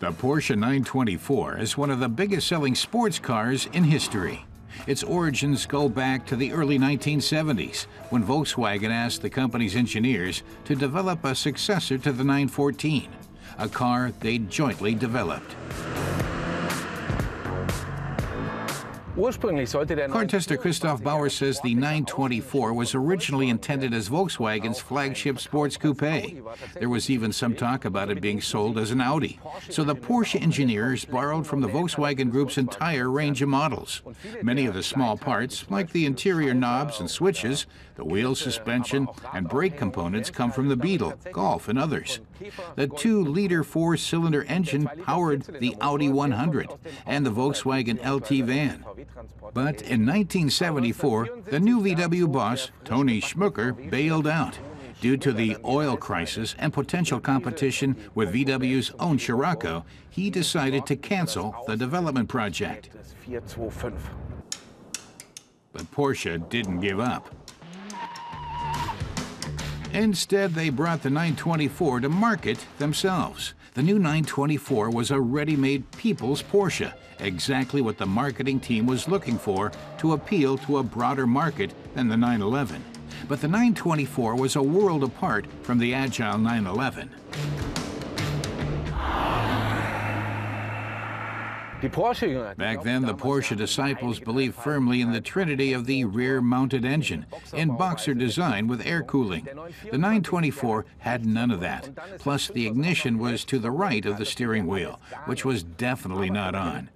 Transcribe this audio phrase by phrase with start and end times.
[0.00, 4.46] The Porsche 924 is one of the biggest selling sports cars in history.
[4.86, 10.74] Its origins go back to the early 1970s when Volkswagen asked the company's engineers to
[10.74, 13.10] develop a successor to the 914,
[13.58, 15.54] a car they jointly developed.
[20.12, 26.00] Car tester Christoph Bauer says the 924 was originally intended as Volkswagen's flagship sports coupe.
[26.74, 29.40] There was even some talk about it being sold as an Audi.
[29.68, 34.02] So the Porsche engineers borrowed from the Volkswagen Group's entire range of models.
[34.42, 39.48] Many of the small parts, like the interior knobs and switches, the wheel suspension, and
[39.48, 42.20] brake components come from the Beetle, Golf, and others.
[42.76, 46.68] The 2-liter four-cylinder engine powered the Audi 100
[47.06, 48.84] and the Volkswagen LT van.
[49.52, 54.58] But in 1974, the new VW boss, Toni Schmücker, bailed out.
[55.00, 60.96] Due to the oil crisis and potential competition with VW's own Scirocco, he decided to
[60.96, 62.90] cancel the development project.
[65.72, 67.39] But Porsche didn't give up.
[69.92, 73.54] Instead, they brought the 924 to market themselves.
[73.74, 79.38] The new 924 was a ready-made people's Porsche, exactly what the marketing team was looking
[79.38, 82.84] for to appeal to a broader market than the 911.
[83.28, 87.10] But the 924 was a world apart from the Agile 911.
[92.56, 97.76] Back then, the Porsche disciples believed firmly in the trinity of the rear-mounted engine, in
[97.76, 99.44] boxer design with air cooling.
[99.90, 101.90] The 924 had none of that.
[102.18, 106.54] Plus, the ignition was to the right of the steering wheel, which was definitely not
[106.54, 106.90] on.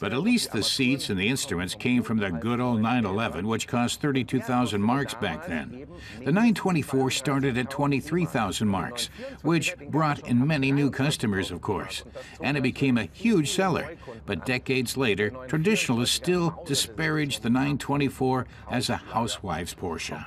[0.00, 3.66] But at least the seats and the instruments came from the good old 911, which
[3.66, 5.86] cost 32,000 marks back then.
[6.18, 9.10] The 924 started at 23,000 marks,
[9.42, 12.04] which brought in many new customers, of course,
[12.40, 13.96] and it became a huge seller.
[14.24, 20.24] But decades later, traditionalists still disparaged the 924 as a housewife's Porsche.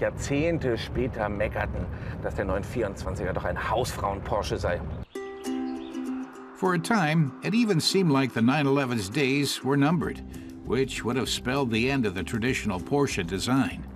[0.00, 1.86] Jahrzehnte später meckerten,
[2.22, 4.80] dass der 924er doch ein Hausfrauen-Porsche sei.
[6.58, 10.20] For a time, it even seemed like the 911's days were numbered,
[10.64, 13.86] which would have spelled the end of the traditional Porsche design.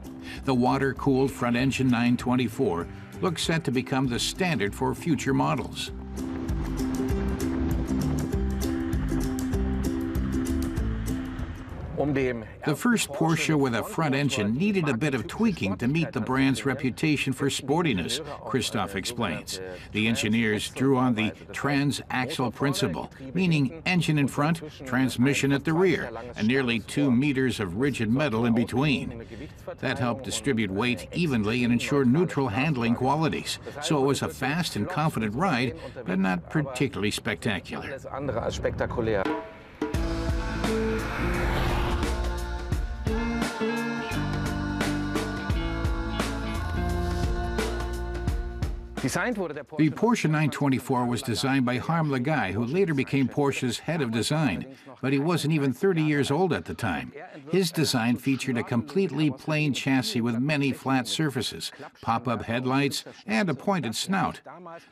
[0.45, 2.87] The water-cooled front-engine 924
[3.21, 5.91] looks set to become the standard for future models.
[12.03, 16.21] The first Porsche with a front engine needed a bit of tweaking to meet the
[16.21, 19.61] brand's reputation for sportiness, Christoph explains.
[19.93, 26.11] The engineers drew on the transaxle principle, meaning engine in front, transmission at the rear,
[26.37, 29.25] and nearly two meters of rigid metal in between.
[29.79, 34.75] That helped distribute weight evenly and ensure neutral handling qualities, so it was a fast
[34.75, 37.99] and confident ride, but not particularly spectacular.
[49.03, 54.77] The Porsche 924 was designed by Harm Lagaay, who later became Porsche's head of design,
[55.01, 57.13] but he wasn't even 30 years old at the time.
[57.51, 63.55] His design featured a completely plain chassis with many flat surfaces, pop-up headlights, and a
[63.55, 64.41] pointed snout.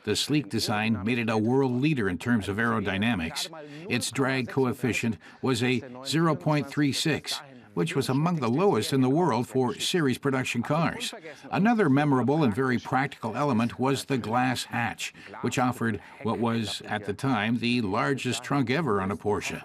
[0.03, 3.47] The sleek design made it a world leader in terms of aerodynamics.
[3.89, 7.39] Its drag coefficient was a 0.36,
[7.73, 11.13] which was among the lowest in the world for series production cars.
[11.51, 17.05] Another memorable and very practical element was the glass hatch, which offered what was, at
[17.05, 19.61] the time, the largest trunk ever on a Porsche.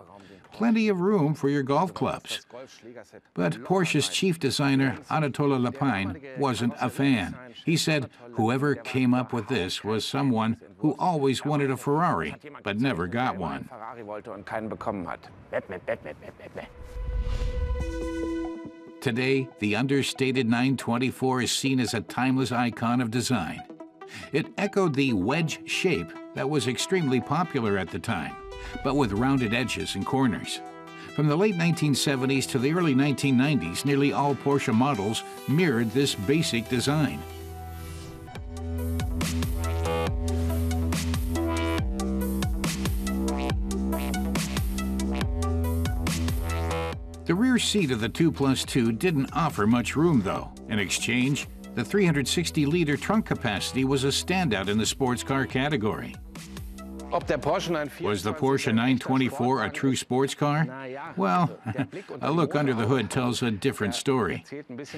[0.52, 2.46] Plenty of room for your golf clubs.
[3.34, 7.36] But Porsche's chief designer, Anatole Lapine, wasn't a fan.
[7.66, 12.80] He said whoever came up with this was someone who always wanted a Ferrari, but
[12.80, 13.68] never got one.
[19.06, 23.62] Today, the understated 924 is seen as a timeless icon of design.
[24.32, 28.34] It echoed the wedge shape that was extremely popular at the time,
[28.82, 30.60] but with rounded edges and corners.
[31.14, 36.68] From the late 1970s to the early 1990s, nearly all Porsche models mirrored this basic
[36.68, 37.22] design.
[47.26, 50.52] The rear seat of the 2 Plus 2 didn't offer much room, though.
[50.68, 56.14] In exchange, the 360-liter trunk capacity was a standout in the sports car category.
[58.00, 60.66] Was the Porsche 924 a true sports car?
[61.16, 61.56] Well,
[62.20, 64.44] a look under the hood tells a different story.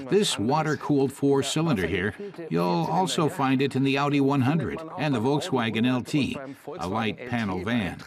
[0.09, 2.15] This water-cooled four-cylinder here,
[2.49, 7.63] you'll also find it in the Audi 100 and the Volkswagen LT, a light panel
[7.63, 7.99] van.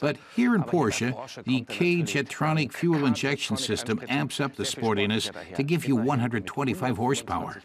[0.00, 5.86] But here in Porsche, the K-Jetronic fuel injection system amps up the sportiness to give
[5.86, 7.62] you 125 horsepower.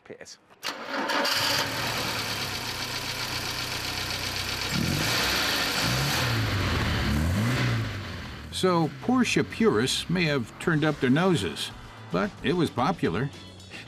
[8.61, 11.71] So Porsche purists may have turned up their noses,
[12.11, 13.27] but it was popular.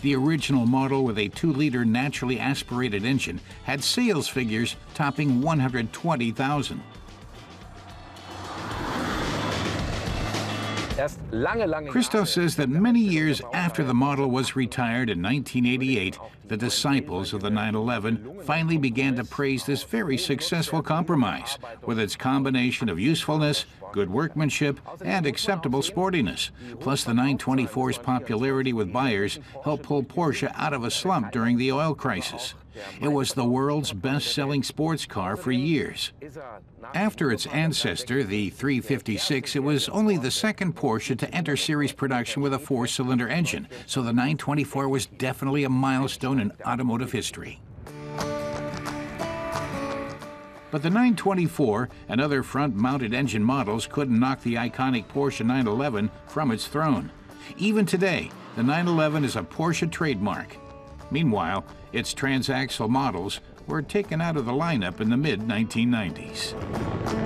[0.01, 6.81] The original model with a 2-liter naturally aspirated engine had sales figures topping 120,000.
[11.89, 16.17] Christoph says that many years after the model was retired in 1988,
[16.47, 22.15] the disciples of the 911 finally began to praise this very successful compromise, with its
[22.15, 26.49] combination of usefulness, good workmanship, and acceptable sportiness.
[26.81, 31.71] Plus, the 924's popularity with buyers helped pull Porsche out of a slump during the
[31.71, 32.55] oil crisis.
[32.99, 36.11] It was the world's best-selling sports car for years.
[36.93, 42.41] After its ancestor, the 356, it was only the second Porsche to enter series production
[42.41, 47.61] with a four-cylinder engine, so the 924 was definitely a milestone in automotive history.
[50.73, 56.49] But the 924 and other front-mounted engine models couldn't knock the iconic Porsche 911 from
[56.49, 57.11] its throne.
[57.57, 60.57] Even today, the 911 is a Porsche trademark.
[61.11, 67.22] Meanwhile, its transaxle models were taken out of the lineup in the mid-1990s.